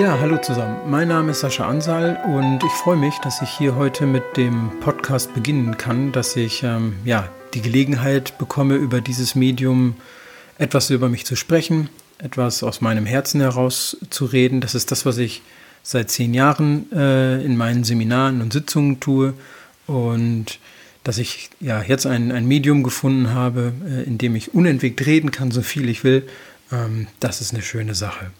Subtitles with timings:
[0.00, 0.90] Ja, hallo zusammen.
[0.90, 4.70] Mein Name ist Sascha Ansal und ich freue mich, dass ich hier heute mit dem
[4.80, 9.96] Podcast beginnen kann, dass ich ähm, ja, die Gelegenheit bekomme, über dieses Medium
[10.56, 14.62] etwas über mich zu sprechen, etwas aus meinem Herzen heraus zu reden.
[14.62, 15.42] Das ist das, was ich
[15.82, 19.34] seit zehn Jahren äh, in meinen Seminaren und Sitzungen tue
[19.86, 20.60] und
[21.04, 25.30] dass ich ja jetzt ein, ein Medium gefunden habe, äh, in dem ich unentwegt reden
[25.30, 26.26] kann, so viel ich will,
[26.72, 28.30] ähm, das ist eine schöne Sache.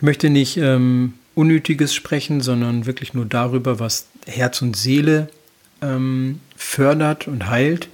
[0.00, 5.28] Ich möchte nicht ähm, Unnötiges sprechen, sondern wirklich nur darüber, was Herz und Seele
[5.82, 7.90] ähm, fördert und heilt,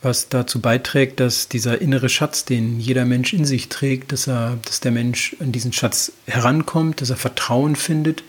[0.00, 4.56] was dazu beiträgt, dass dieser innere Schatz, den jeder Mensch in sich trägt, dass, er,
[4.64, 8.22] dass der Mensch an diesen Schatz herankommt, dass er Vertrauen findet,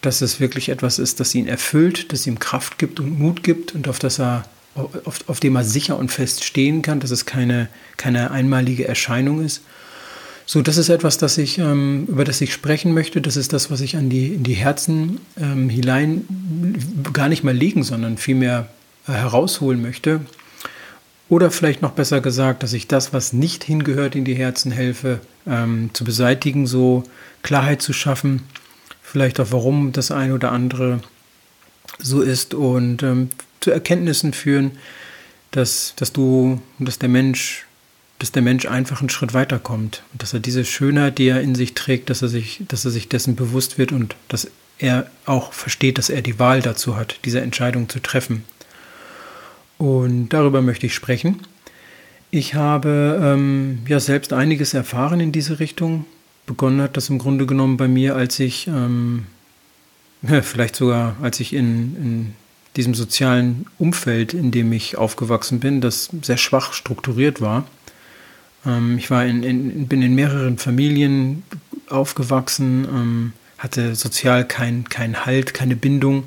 [0.00, 3.74] dass es wirklich etwas ist, das ihn erfüllt, das ihm Kraft gibt und Mut gibt
[3.74, 4.46] und auf das er
[5.04, 7.68] auf, auf dem er sicher und fest stehen kann, dass es keine,
[7.98, 9.60] keine einmalige Erscheinung ist.
[10.48, 13.20] So, das ist etwas, das ich, ähm, über das ich sprechen möchte.
[13.20, 16.24] Das ist das, was ich an die, in die Herzen ähm, hinein
[17.12, 18.68] gar nicht mal legen, sondern vielmehr
[19.08, 20.20] äh, herausholen möchte.
[21.28, 25.20] Oder vielleicht noch besser gesagt, dass ich das, was nicht hingehört, in die Herzen helfe,
[25.48, 27.02] ähm, zu beseitigen, so
[27.42, 28.44] Klarheit zu schaffen,
[29.02, 31.00] vielleicht auch warum das eine oder andere
[31.98, 33.30] so ist und ähm,
[33.60, 34.72] zu Erkenntnissen führen,
[35.50, 37.64] dass, dass du, dass der Mensch,
[38.18, 41.54] dass der Mensch einfach einen Schritt weiterkommt und dass er diese Schönheit, die er in
[41.54, 45.52] sich trägt, dass er sich, dass er sich dessen bewusst wird und dass er auch
[45.52, 48.44] versteht, dass er die Wahl dazu hat, diese Entscheidung zu treffen.
[49.78, 51.42] Und darüber möchte ich sprechen.
[52.30, 56.06] Ich habe ähm, ja selbst einiges erfahren in diese Richtung.
[56.46, 59.26] Begonnen hat das im Grunde genommen bei mir, als ich, ähm,
[60.42, 62.34] vielleicht sogar als ich in, in
[62.76, 67.64] diesem sozialen Umfeld, in dem ich aufgewachsen bin, das sehr schwach strukturiert war.
[68.66, 71.42] Ähm, ich war in, in, bin in mehreren Familien
[71.88, 76.24] aufgewachsen, ähm, hatte sozial keinen kein Halt, keine Bindung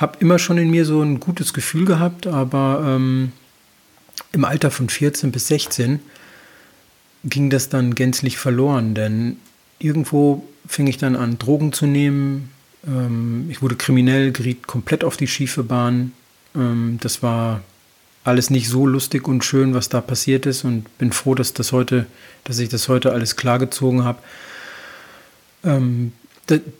[0.00, 3.32] habe immer schon in mir so ein gutes Gefühl gehabt, aber ähm,
[4.32, 6.00] im Alter von 14 bis 16
[7.24, 9.36] ging das dann gänzlich verloren, denn
[9.78, 12.48] irgendwo fing ich dann an, Drogen zu nehmen.
[12.86, 16.12] Ähm, ich wurde kriminell, geriet komplett auf die schiefe Bahn.
[16.54, 17.60] Ähm, das war
[18.24, 21.72] alles nicht so lustig und schön, was da passiert ist und bin froh, dass das
[21.72, 22.06] heute,
[22.44, 24.18] dass ich das heute alles klargezogen habe.
[25.64, 26.12] Ähm,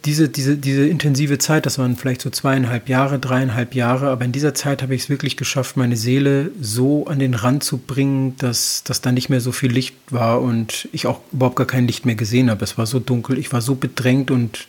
[0.04, 4.32] diese, diese, diese intensive Zeit, das waren vielleicht so zweieinhalb Jahre, dreieinhalb Jahre, aber in
[4.32, 8.36] dieser Zeit habe ich es wirklich geschafft, meine Seele so an den Rand zu bringen,
[8.38, 11.86] dass, dass da nicht mehr so viel Licht war und ich auch überhaupt gar kein
[11.86, 12.64] Licht mehr gesehen habe.
[12.64, 14.66] Es war so dunkel, ich war so bedrängt und,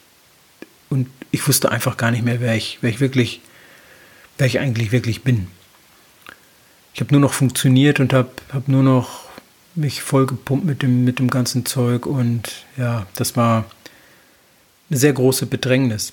[0.89, 3.41] und ich wusste einfach gar nicht mehr, wer ich, wer ich wirklich,
[4.37, 5.47] wer ich eigentlich wirklich bin.
[6.93, 9.25] Ich habe nur noch funktioniert und habe hab nur noch
[9.75, 13.65] mich vollgepumpt mit dem, mit dem ganzen Zeug und ja, das war
[14.89, 16.11] eine sehr große Bedrängnis.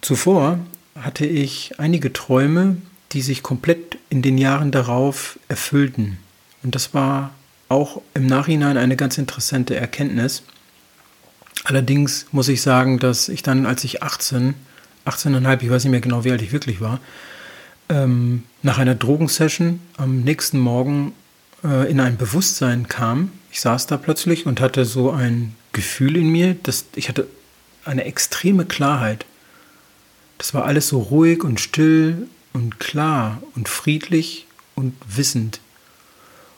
[0.00, 0.58] Zuvor
[0.94, 2.76] hatte ich einige Träume,
[3.12, 6.18] die sich komplett in den Jahren darauf erfüllten.
[6.62, 7.34] Und das war
[7.68, 10.42] auch im Nachhinein eine ganz interessante Erkenntnis.
[11.64, 14.54] Allerdings muss ich sagen, dass ich dann, als ich 18,
[15.06, 17.00] 18,5, ich weiß nicht mehr genau, wie alt ich wirklich war,
[17.88, 21.12] ähm, nach einer Drogensession am nächsten Morgen
[21.62, 23.30] äh, in ein Bewusstsein kam.
[23.50, 27.26] Ich saß da plötzlich und hatte so ein Gefühl in mir, dass ich hatte
[27.84, 29.26] eine extreme Klarheit.
[30.38, 35.60] Das war alles so ruhig und still und klar und friedlich und wissend.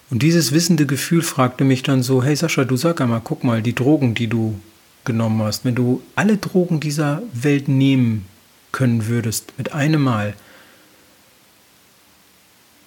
[0.08, 3.60] Und dieses wissende Gefühl fragte mich dann so, hey Sascha, du sag einmal, guck mal,
[3.60, 4.58] die Drogen, die du
[5.04, 8.26] genommen hast, wenn du alle Drogen dieser Welt nehmen
[8.72, 10.34] können würdest, mit einem Mal,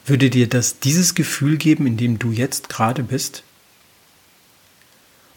[0.09, 3.43] würde dir das dieses Gefühl geben, in dem du jetzt gerade bist?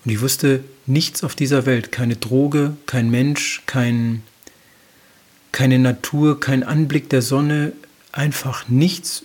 [0.05, 4.23] Und ich wusste nichts auf dieser Welt, keine Droge, kein Mensch, kein,
[5.53, 7.73] keine Natur, kein Anblick der Sonne,
[8.11, 9.25] einfach nichts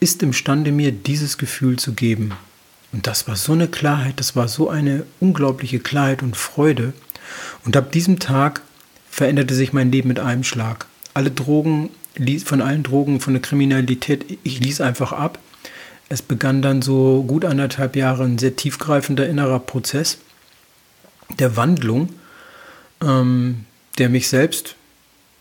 [0.00, 2.32] ist imstande, mir dieses Gefühl zu geben.
[2.92, 6.92] Und das war so eine Klarheit, das war so eine unglaubliche Klarheit und Freude.
[7.64, 8.62] Und ab diesem Tag
[9.10, 10.86] veränderte sich mein Leben mit einem Schlag.
[11.18, 11.90] Alle Drogen,
[12.44, 15.40] von allen Drogen, von der Kriminalität, ich ließ einfach ab.
[16.08, 20.18] Es begann dann so gut anderthalb Jahre ein sehr tiefgreifender innerer Prozess
[21.40, 22.10] der Wandlung,
[23.02, 23.64] ähm,
[23.98, 24.76] der mich selbst,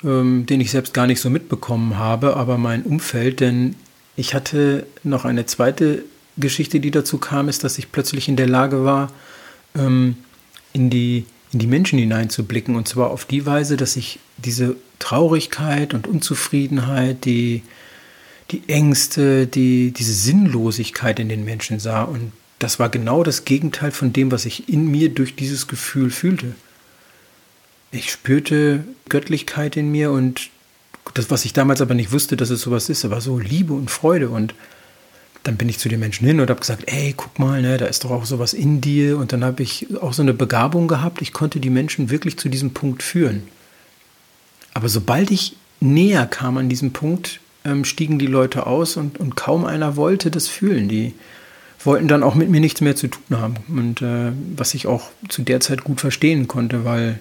[0.04, 3.76] ähm, den ich selbst gar nicht so mitbekommen habe, aber mein Umfeld, denn
[4.16, 6.06] ich hatte noch eine zweite
[6.38, 9.12] Geschichte, die dazu kam, ist, dass ich plötzlich in der Lage war,
[9.76, 10.18] ähm,
[10.74, 12.76] in, die, in die Menschen hineinzublicken.
[12.76, 17.64] Und zwar auf die Weise, dass ich diese Traurigkeit und Unzufriedenheit, die
[18.52, 22.04] die Ängste, die, diese Sinnlosigkeit in den Menschen sah.
[22.04, 26.10] Und das war genau das Gegenteil von dem, was ich in mir durch dieses Gefühl
[26.10, 26.56] fühlte.
[27.92, 30.50] ich spürte Göttlichkeit in mir und
[31.14, 33.90] das, was ich damals aber nicht wusste, dass es sowas ist, war so Liebe und
[33.90, 34.54] Freude und
[35.44, 37.86] dann bin ich zu den Menschen hin und habe gesagt, ey, guck mal, ne, da
[37.86, 39.18] ist doch auch sowas in dir.
[39.18, 41.22] Und dann habe ich auch so eine Begabung gehabt.
[41.22, 43.44] Ich konnte die Menschen wirklich zu diesem Punkt führen.
[44.74, 49.36] Aber sobald ich näher kam an diesem Punkt, ähm, stiegen die Leute aus und, und
[49.36, 50.88] kaum einer wollte das fühlen.
[50.88, 51.14] Die
[51.84, 53.56] wollten dann auch mit mir nichts mehr zu tun haben.
[53.68, 57.20] Und äh, was ich auch zu der Zeit gut verstehen konnte, weil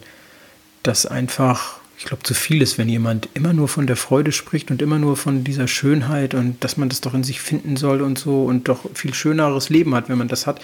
[0.82, 4.70] das einfach ich glaube, zu viel ist, wenn jemand immer nur von der Freude spricht
[4.70, 8.02] und immer nur von dieser Schönheit und dass man das doch in sich finden soll
[8.02, 10.60] und so und doch viel schöneres Leben hat, wenn man das hat.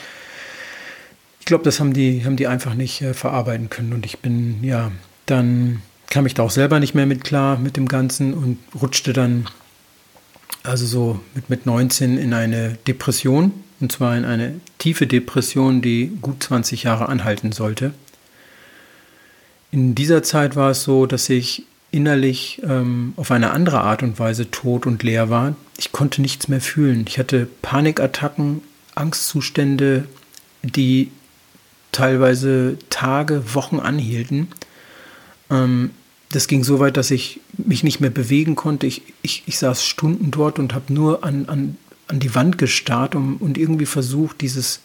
[1.40, 4.62] Ich glaube, das haben die, haben die einfach nicht äh, verarbeiten können und ich bin,
[4.62, 4.92] ja,
[5.26, 9.14] dann kam ich da auch selber nicht mehr mit klar mit dem Ganzen und rutschte
[9.14, 9.46] dann
[10.62, 16.12] also so mit, mit 19 in eine Depression und zwar in eine tiefe Depression, die
[16.20, 17.94] gut 20 Jahre anhalten sollte.
[19.72, 24.18] In dieser Zeit war es so, dass ich innerlich ähm, auf eine andere Art und
[24.18, 25.56] Weise tot und leer war.
[25.78, 27.04] Ich konnte nichts mehr fühlen.
[27.08, 28.60] Ich hatte Panikattacken,
[28.94, 30.04] Angstzustände,
[30.62, 31.10] die
[31.90, 34.48] teilweise Tage, Wochen anhielten.
[35.50, 35.90] Ähm,
[36.30, 38.86] das ging so weit, dass ich mich nicht mehr bewegen konnte.
[38.86, 41.78] Ich, ich, ich saß Stunden dort und habe nur an, an,
[42.08, 44.80] an die Wand gestarrt um, und irgendwie versucht, dieses,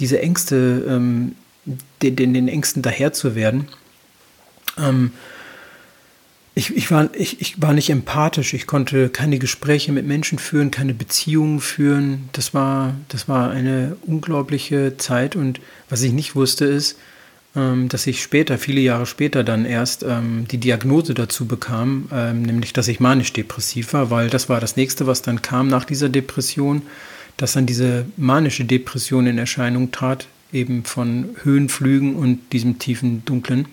[0.00, 1.34] diese Ängste, ähm,
[2.00, 3.68] den, den, den Ängsten daher zu werden.
[4.78, 5.12] Ähm,
[6.54, 10.72] ich, ich, war, ich, ich war nicht empathisch, ich konnte keine Gespräche mit Menschen führen,
[10.72, 12.28] keine Beziehungen führen.
[12.32, 16.98] Das war, das war eine unglaubliche Zeit und was ich nicht wusste ist,
[17.54, 22.42] ähm, dass ich später, viele Jahre später dann erst ähm, die Diagnose dazu bekam, ähm,
[22.42, 26.08] nämlich dass ich manisch-depressiv war, weil das war das nächste, was dann kam nach dieser
[26.08, 26.82] Depression,
[27.36, 33.66] dass dann diese manische Depression in Erscheinung trat, eben von Höhenflügen und diesem tiefen Dunklen.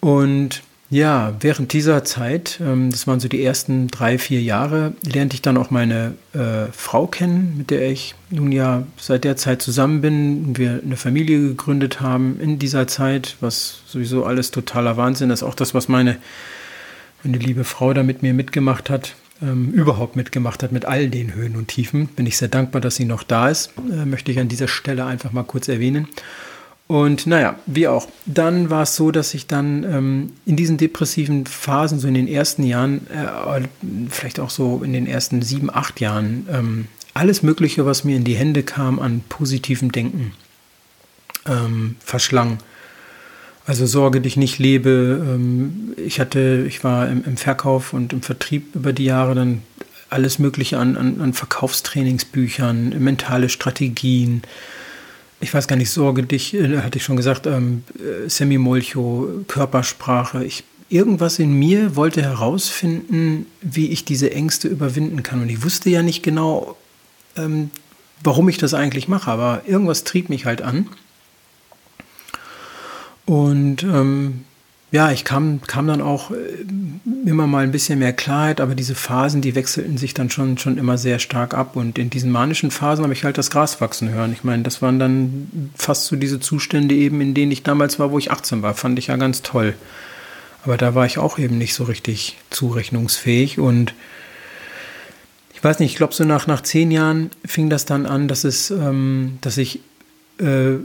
[0.00, 5.34] Und ja, während dieser Zeit, ähm, das waren so die ersten drei, vier Jahre, lernte
[5.34, 9.62] ich dann auch meine äh, Frau kennen, mit der ich nun ja seit der Zeit
[9.62, 14.96] zusammen bin und wir eine Familie gegründet haben in dieser Zeit, was sowieso alles totaler
[14.96, 15.42] Wahnsinn ist.
[15.42, 16.18] Auch das, was meine,
[17.24, 21.34] meine liebe Frau da mit mir mitgemacht hat, ähm, überhaupt mitgemacht hat mit all den
[21.34, 22.06] Höhen und Tiefen.
[22.06, 25.04] Bin ich sehr dankbar, dass sie noch da ist, äh, möchte ich an dieser Stelle
[25.04, 26.06] einfach mal kurz erwähnen.
[26.88, 28.06] Und naja, wie auch.
[28.26, 32.28] Dann war es so, dass ich dann ähm, in diesen depressiven Phasen, so in den
[32.28, 33.62] ersten Jahren, äh,
[34.08, 38.24] vielleicht auch so in den ersten sieben, acht Jahren, ähm, alles Mögliche, was mir in
[38.24, 40.32] die Hände kam an positivem Denken,
[41.46, 42.58] ähm, verschlang.
[43.66, 45.26] Also Sorge dich nicht lebe.
[45.28, 49.62] Ähm, ich hatte, ich war im, im, Verkauf und im Vertrieb über die Jahre dann
[50.08, 54.42] alles Mögliche an, an, an Verkaufstrainingsbüchern, mentale Strategien,
[55.40, 60.44] ich weiß gar nicht, Sorge dich, äh, hatte ich schon gesagt, ähm, äh, Semimolcho, Körpersprache.
[60.44, 65.42] Ich, irgendwas in mir wollte herausfinden, wie ich diese Ängste überwinden kann.
[65.42, 66.76] Und ich wusste ja nicht genau,
[67.36, 67.70] ähm,
[68.22, 70.88] warum ich das eigentlich mache, aber irgendwas trieb mich halt an.
[73.26, 74.44] Und ähm,
[74.92, 76.34] ja, ich kam, kam dann auch äh,
[77.26, 80.78] immer mal ein bisschen mehr Klarheit, aber diese Phasen, die wechselten sich dann schon, schon
[80.78, 81.74] immer sehr stark ab.
[81.74, 84.32] Und in diesen manischen Phasen habe ich halt das Gras wachsen hören.
[84.32, 88.12] Ich meine, das waren dann fast so diese Zustände eben, in denen ich damals war,
[88.12, 88.74] wo ich 18 war.
[88.74, 89.74] Fand ich ja ganz toll.
[90.64, 93.58] Aber da war ich auch eben nicht so richtig zurechnungsfähig.
[93.58, 93.92] Und
[95.52, 98.44] ich weiß nicht, ich glaube, so nach, nach zehn Jahren fing das dann an, dass
[98.44, 99.80] es, ähm, dass ich
[100.38, 100.76] äh,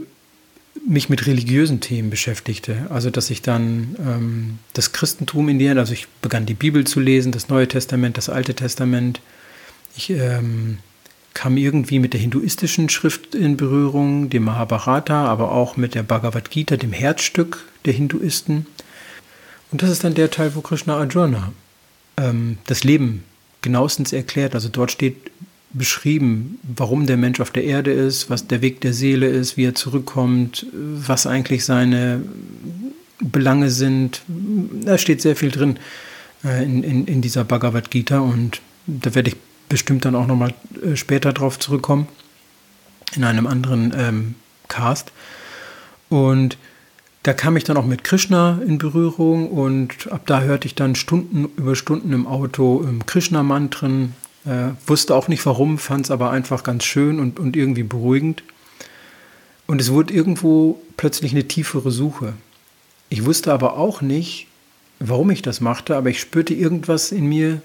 [0.86, 2.86] mich mit religiösen Themen beschäftigte.
[2.90, 7.00] Also dass ich dann ähm, das Christentum in dir, also ich begann die Bibel zu
[7.00, 9.20] lesen, das Neue Testament, das Alte Testament.
[9.96, 10.78] Ich ähm,
[11.34, 16.50] kam irgendwie mit der hinduistischen Schrift in Berührung, dem Mahabharata, aber auch mit der Bhagavad
[16.50, 18.66] Gita, dem Herzstück der Hinduisten.
[19.70, 21.52] Und das ist dann der Teil, wo Krishna Arjuna
[22.16, 23.24] ähm, das Leben
[23.62, 24.54] genauestens erklärt.
[24.54, 25.16] Also dort steht
[25.72, 29.64] beschrieben, warum der Mensch auf der Erde ist, was der Weg der Seele ist, wie
[29.64, 32.22] er zurückkommt, was eigentlich seine
[33.20, 34.22] Belange sind.
[34.28, 35.78] Da steht sehr viel drin
[36.44, 39.36] äh, in, in, in dieser Bhagavad Gita und da werde ich
[39.68, 42.08] bestimmt dann auch nochmal äh, später drauf zurückkommen,
[43.14, 44.34] in einem anderen ähm,
[44.68, 45.12] Cast.
[46.08, 46.58] Und
[47.22, 50.96] da kam ich dann auch mit Krishna in Berührung und ab da hörte ich dann
[50.96, 54.14] Stunden über Stunden im Auto Krishna-Mantren,
[54.44, 58.42] äh, wusste auch nicht warum, fand es aber einfach ganz schön und, und irgendwie beruhigend.
[59.66, 62.34] Und es wurde irgendwo plötzlich eine tiefere Suche.
[63.08, 64.48] Ich wusste aber auch nicht,
[64.98, 67.62] warum ich das machte, aber ich spürte irgendwas in mir,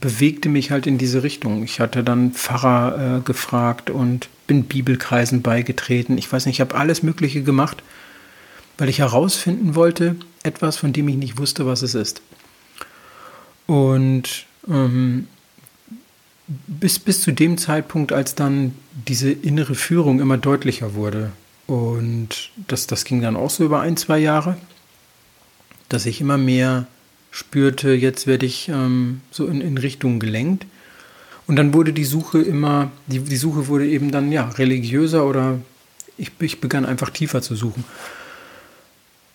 [0.00, 1.62] bewegte mich halt in diese Richtung.
[1.62, 6.18] Ich hatte dann Pfarrer äh, gefragt und bin Bibelkreisen beigetreten.
[6.18, 7.82] Ich weiß nicht, ich habe alles Mögliche gemacht,
[8.78, 12.20] weil ich herausfinden wollte, etwas, von dem ich nicht wusste, was es ist.
[13.66, 15.28] Und ähm,
[16.46, 18.74] bis, bis zu dem Zeitpunkt, als dann
[19.08, 21.32] diese innere Führung immer deutlicher wurde.
[21.66, 24.56] Und das, das ging dann auch so über ein, zwei Jahre,
[25.88, 26.86] dass ich immer mehr
[27.30, 30.66] spürte, jetzt werde ich ähm, so in, in Richtung gelenkt.
[31.46, 35.58] Und dann wurde die Suche immer, die, die Suche wurde eben dann ja religiöser oder
[36.18, 37.84] ich, ich begann einfach tiefer zu suchen.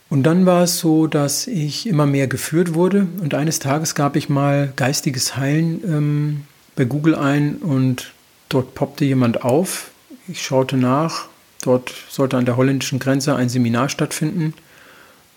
[0.10, 4.16] Und dann war es so, dass ich immer mehr geführt wurde und eines Tages gab
[4.16, 6.42] ich mal geistiges Heilen ähm,
[6.78, 8.14] bei Google ein und
[8.48, 9.92] dort poppte jemand auf.
[10.30, 11.26] Ich schaute nach.
[11.64, 14.54] Dort sollte an der holländischen Grenze ein Seminar stattfinden.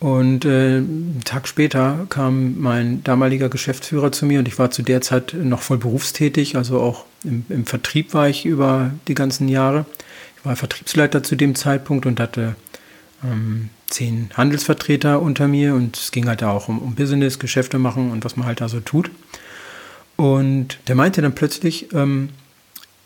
[0.00, 4.82] Und äh, einen Tag später kam mein damaliger Geschäftsführer zu mir und ich war zu
[4.82, 9.48] der Zeit noch voll berufstätig, also auch im, im Vertrieb war ich über die ganzen
[9.48, 9.84] Jahre.
[10.38, 12.54] Ich war Vertriebsleiter zu dem Zeitpunkt und hatte
[13.22, 18.10] ähm, zehn Handelsvertreter unter mir und es ging halt auch um, um Business, Geschäfte machen
[18.10, 19.10] und was man halt da so tut.
[20.20, 22.28] Und der meinte dann plötzlich, ähm,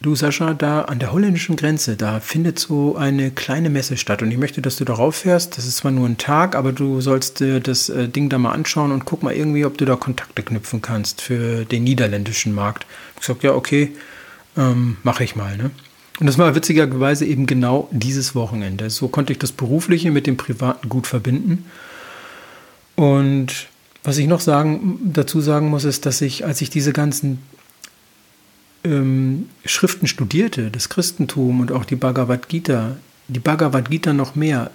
[0.01, 4.33] du Sascha, da an der holländischen Grenze, da findet so eine kleine Messe statt und
[4.33, 5.57] ich möchte, dass du darauf fährst.
[5.57, 8.51] Das ist zwar nur ein Tag, aber du sollst dir das äh, Ding da mal
[8.51, 12.85] anschauen und guck mal irgendwie, ob du da Kontakte knüpfen kannst für den niederländischen Markt.
[13.15, 13.93] Ich gesagt, ja, okay,
[14.57, 15.57] ähm, mache ich mal.
[15.57, 15.71] Ne?
[16.19, 18.91] Und das war witzigerweise eben genau dieses Wochenende.
[18.91, 21.65] So konnte ich das Berufliche mit dem Privaten gut verbinden.
[22.97, 23.69] Und
[24.05, 27.39] was ich noch sagen, dazu sagen muss, ist, dass ich, als ich diese ganzen
[28.85, 32.97] ähm, Schriften studierte, das Christentum und auch die Bhagavad Gita,
[33.29, 34.71] die Bhagavad Gita noch mehr,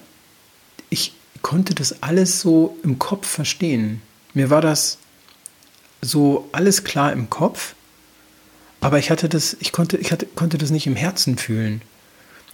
[0.89, 4.01] ich konnte das alles so im Kopf verstehen.
[4.33, 4.97] Mir war das
[6.01, 7.75] so alles klar im Kopf,
[8.81, 11.83] aber ich hatte das, ich konnte, ich hatte, konnte das nicht im Herzen fühlen.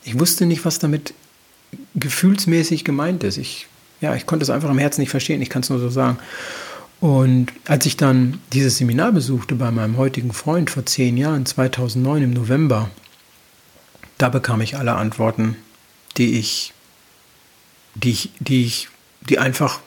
[0.03, 1.13] Ich wusste nicht, was damit
[1.96, 3.38] gefühlsmäßig gemeint ist.
[3.38, 3.67] Ich,
[4.02, 5.42] ja, ich konnte es einfach im Herzen nicht verstehen.
[5.42, 6.18] Ich kann es nur so sagen.
[7.00, 12.24] Und als ich dann dieses Seminar besuchte bei meinem heutigen Freund vor zehn Jahren, 2009
[12.24, 12.90] im November,
[14.18, 15.58] da bekam ich alle Antworten,
[16.18, 16.74] die ich,
[17.96, 18.90] die ich, die ich,
[19.22, 19.80] die einfach,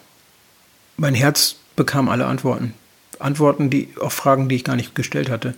[0.97, 2.75] mein Herz bekam alle Antworten.
[3.19, 5.55] Antworten die, auf Fragen, die ich gar nicht gestellt hatte.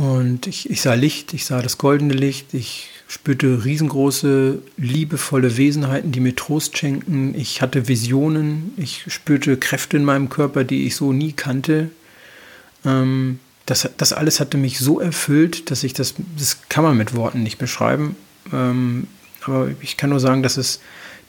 [0.00, 6.10] Und ich, ich sah Licht, ich sah das goldene Licht, ich spürte riesengroße, liebevolle Wesenheiten,
[6.10, 7.34] die mir Trost schenken.
[7.34, 11.90] Ich hatte Visionen, ich spürte Kräfte in meinem Körper, die ich so nie kannte.
[12.86, 17.14] Ähm, das, das alles hatte mich so erfüllt, dass ich das, das kann man mit
[17.14, 18.16] Worten nicht beschreiben.
[18.54, 19.06] Ähm,
[19.42, 20.80] aber ich kann nur sagen, dass es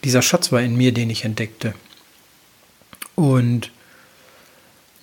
[0.05, 1.73] dieser Schatz war in mir, den ich entdeckte.
[3.15, 3.69] Und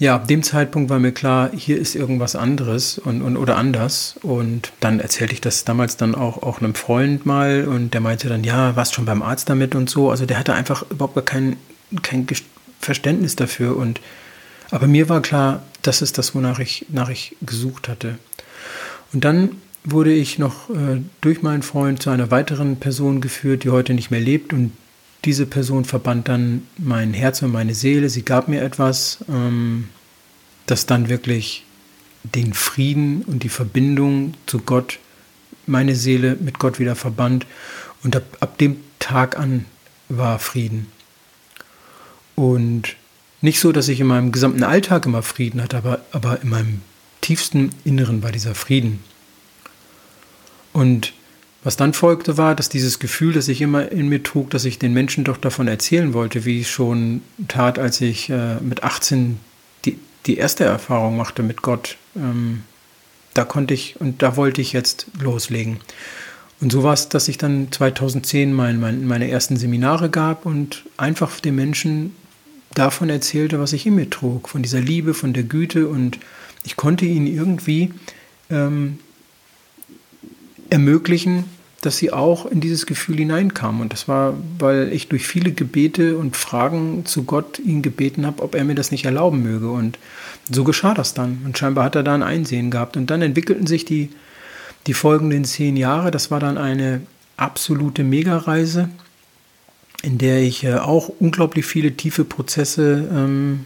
[0.01, 4.15] ja, ab dem Zeitpunkt war mir klar, hier ist irgendwas anderes und, und oder anders.
[4.23, 8.29] Und dann erzählte ich das damals dann auch, auch einem Freund mal und der meinte
[8.29, 10.11] dann, ja, warst schon beim Arzt damit und so.
[10.11, 11.57] Also der hatte einfach überhaupt gar kein,
[12.03, 12.29] kein
[12.81, 13.77] Verständnis dafür.
[13.77, 14.01] Und
[14.71, 18.19] aber mir war klar, das ist das, wonach ich, nach ich gesucht hatte.
[19.13, 23.71] Und dann wurde ich noch äh, durch meinen Freund zu einer weiteren Person geführt, die
[23.71, 24.53] heute nicht mehr lebt.
[24.53, 24.73] Und
[25.25, 28.09] diese Person verband dann mein Herz und meine Seele.
[28.09, 29.89] Sie gab mir etwas, ähm,
[30.67, 31.65] das dann wirklich
[32.23, 34.99] den Frieden und die Verbindung zu Gott,
[35.67, 37.47] meine Seele mit Gott wieder verband.
[38.03, 39.65] Und ab, ab dem Tag an
[40.09, 40.87] war Frieden.
[42.35, 42.97] Und
[43.41, 46.83] nicht so, dass ich in meinem gesamten Alltag immer Frieden hatte, aber, aber in meinem
[47.21, 49.01] tiefsten Inneren war dieser Frieden.
[50.73, 51.13] Und
[51.65, 54.79] was dann folgte, war, dass dieses Gefühl, das ich immer in mir trug, dass ich
[54.79, 59.41] den Menschen doch davon erzählen wollte, wie ich schon tat, als ich äh, mit 18
[59.85, 61.97] die, die erste Erfahrung machte mit Gott.
[62.17, 62.63] Ähm,
[63.35, 65.79] da konnte ich und da wollte ich jetzt loslegen.
[66.61, 70.85] Und so war es, dass ich dann 2010 mein, mein, meine ersten Seminare gab und
[70.97, 72.15] einfach den Menschen
[72.75, 76.19] davon erzählte, was ich in mir trug, von dieser Liebe, von der Güte und
[76.65, 77.93] ich konnte ihnen irgendwie
[78.51, 78.99] ähm,
[80.71, 81.45] ermöglichen,
[81.81, 83.81] dass sie auch in dieses Gefühl hineinkamen.
[83.81, 88.43] Und das war, weil ich durch viele Gebete und Fragen zu Gott ihn gebeten habe,
[88.43, 89.71] ob er mir das nicht erlauben möge.
[89.71, 89.99] Und
[90.51, 91.43] so geschah das dann.
[91.45, 92.97] Und scheinbar hat er da ein Einsehen gehabt.
[92.97, 94.11] Und dann entwickelten sich die,
[94.87, 96.11] die folgenden zehn Jahre.
[96.11, 97.03] Das war dann eine
[97.37, 98.89] absolute Megareise,
[100.03, 103.65] in der ich äh, auch unglaublich viele tiefe Prozesse ähm,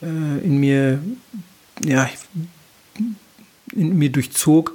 [0.00, 0.06] äh,
[0.44, 1.00] in mir,
[1.84, 2.08] ja,
[3.74, 4.74] in mir durchzog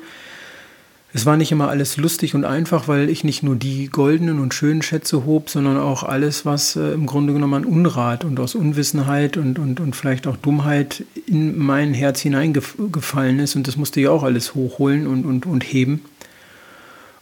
[1.16, 4.56] es war nicht immer alles lustig und einfach, weil ich nicht nur die goldenen und
[4.56, 8.56] schönen Schätze hob, sondern auch alles, was äh, im Grunde genommen an Unrat und aus
[8.56, 13.56] Unwissenheit und, und, und vielleicht auch Dummheit in mein Herz hineingefallen ist.
[13.56, 16.04] Und das musste ich auch alles hochholen und, und, und heben.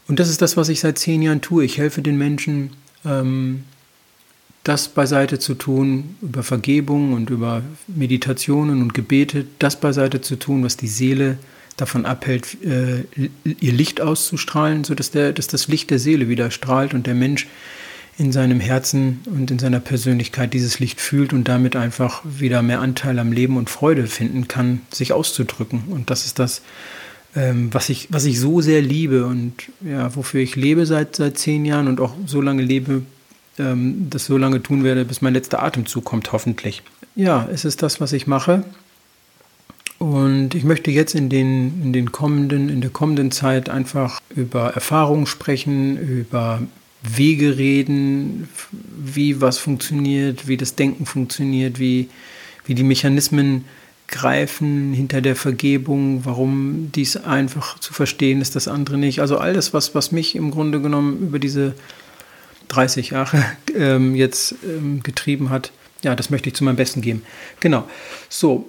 [0.08, 1.66] Und das ist das, was ich seit zehn Jahren tue.
[1.66, 2.72] Ich helfe den Menschen,
[3.04, 3.64] ähm,
[4.64, 10.64] das beiseite zu tun, über Vergebung und über Meditationen und Gebete, das beiseite zu tun,
[10.64, 11.38] was die Seele
[11.78, 13.04] davon abhält, äh,
[13.44, 17.48] ihr Licht auszustrahlen, sodass der, dass das Licht der Seele wieder strahlt und der Mensch
[18.18, 22.80] in seinem Herzen und in seiner Persönlichkeit dieses Licht fühlt und damit einfach wieder mehr
[22.80, 25.86] Anteil am Leben und Freude finden kann, sich auszudrücken.
[25.90, 26.62] Und das ist das,
[27.36, 31.38] ähm, was, ich, was ich so sehr liebe und ja, wofür ich lebe seit, seit
[31.38, 33.04] zehn Jahren und auch so lange lebe,
[33.58, 36.84] ähm, das so lange tun werde, bis mein letzter Atemzug kommt, hoffentlich.
[37.16, 38.64] Ja, es ist das, was ich mache.
[40.02, 44.74] Und ich möchte jetzt in, den, in, den kommenden, in der kommenden Zeit einfach über
[44.74, 46.64] Erfahrungen sprechen, über
[47.04, 52.10] Wege reden, wie was funktioniert, wie das Denken funktioniert, wie,
[52.66, 53.66] wie die Mechanismen
[54.08, 59.22] greifen hinter der Vergebung, warum dies einfach zu verstehen ist, das andere nicht.
[59.22, 61.76] Also all das, was, was mich im Grunde genommen über diese
[62.70, 63.46] 30 Jahre
[63.78, 65.72] ähm, jetzt ähm, getrieben hat.
[66.02, 67.22] Ja, das möchte ich zu meinem Besten geben.
[67.60, 67.88] Genau.
[68.30, 68.68] So,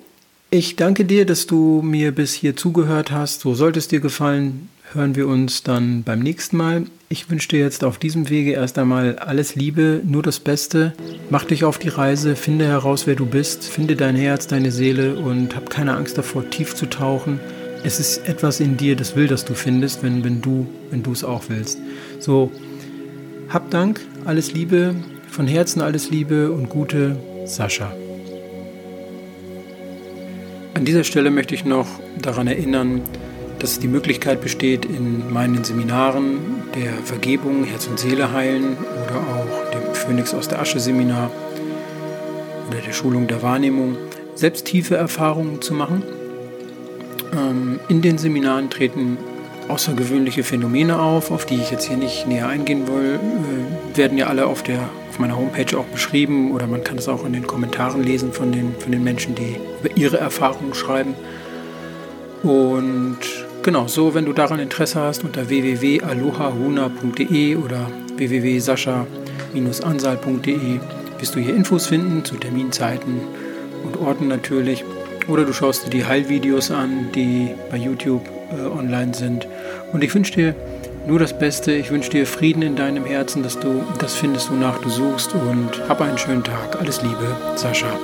[0.53, 3.41] ich danke dir, dass du mir bis hier zugehört hast.
[3.41, 6.85] So sollte es dir gefallen, hören wir uns dann beim nächsten Mal.
[7.09, 10.93] Ich wünsche dir jetzt auf diesem Wege erst einmal alles Liebe, nur das Beste.
[11.31, 15.17] Mach dich auf die Reise, finde heraus, wer du bist, finde dein Herz, deine Seele
[15.17, 17.41] und hab keine Angst davor, tief zu tauchen.
[17.83, 21.13] Es ist etwas in dir, das will, dass du findest, wenn, wenn du wenn du
[21.13, 21.79] es auch willst.
[22.19, 22.53] So,
[23.49, 24.95] hab Dank, alles Liebe,
[25.31, 27.17] von Herzen alles Liebe und Gute,
[27.47, 27.91] Sascha.
[30.75, 31.87] An dieser Stelle möchte ich noch
[32.21, 33.03] daran erinnern,
[33.59, 36.39] dass die Möglichkeit besteht, in meinen Seminaren
[36.75, 41.31] der Vergebung, Herz und Seele heilen oder auch dem Phönix aus der Asche Seminar
[42.69, 43.97] oder der Schulung der Wahrnehmung,
[44.35, 46.03] selbst tiefe Erfahrungen zu machen.
[47.35, 49.19] Ähm, in den Seminaren treten
[49.69, 54.27] außergewöhnliche Phänomene auf, auf die ich jetzt hier nicht näher eingehen will, äh, werden ja
[54.27, 57.47] alle auf, der, auf meiner Homepage auch beschrieben oder man kann es auch in den
[57.47, 61.15] Kommentaren lesen von den, von den Menschen, die über ihre Erfahrungen schreiben.
[62.43, 63.19] Und
[63.63, 70.81] genau, so, wenn du daran Interesse hast, unter www.alohahuna.de oder www.sascha-ansal.de
[71.19, 73.21] wirst du hier Infos finden zu Terminzeiten
[73.85, 74.85] und Orten natürlich.
[75.29, 79.47] Oder du schaust dir die Heilvideos an, die bei YouTube äh, online sind.
[79.93, 80.55] Und ich wünsche dir
[81.07, 81.73] nur das Beste.
[81.73, 85.35] Ich wünsche dir Frieden in deinem Herzen, dass du das findest, wonach du suchst.
[85.35, 86.79] Und hab einen schönen Tag.
[86.81, 87.99] Alles Liebe, Sascha.